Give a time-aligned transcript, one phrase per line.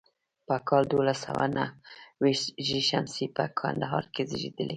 [0.47, 1.75] په کال دولس سوه نهو
[2.21, 4.69] ویشت هجري شمسي په کندهار کې زیږېدلی.